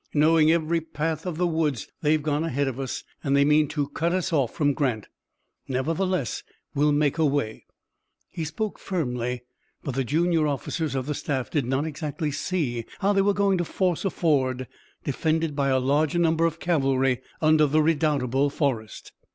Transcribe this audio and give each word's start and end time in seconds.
"Knowing 0.15 0.51
every 0.51 0.81
path 0.81 1.27
of 1.27 1.37
the 1.37 1.45
woods, 1.45 1.87
they've 2.01 2.23
gone 2.23 2.43
ahead 2.43 2.67
of 2.67 2.79
us, 2.79 3.03
and 3.23 3.35
they 3.35 3.45
mean 3.45 3.67
to 3.67 3.87
cut 3.89 4.13
us 4.13 4.33
off 4.33 4.51
from 4.51 4.73
Grant. 4.73 5.07
Nevertheless 5.67 6.41
we'll 6.73 6.91
make 6.91 7.19
a 7.19 7.25
way." 7.27 7.67
He 8.31 8.43
spoke 8.43 8.79
firmly, 8.79 9.43
but 9.83 9.93
the 9.93 10.03
junior 10.03 10.47
officers 10.47 10.95
of 10.95 11.05
the 11.05 11.13
staff 11.13 11.51
did 11.51 11.67
not 11.67 11.85
exactly 11.85 12.31
see 12.31 12.85
how 12.97 13.13
they 13.13 13.21
were 13.21 13.31
going 13.35 13.59
to 13.59 13.63
force 13.63 14.03
a 14.03 14.09
ford 14.09 14.67
defended 15.03 15.55
by 15.55 15.67
a 15.69 15.77
larger 15.77 16.17
number 16.17 16.45
of 16.47 16.59
cavalry 16.59 17.21
under 17.39 17.67
the 17.67 17.83
redoubtable 17.83 18.49
Forrest. 18.49 19.11